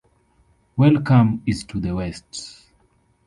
[0.77, 2.63] Welcome is to the west.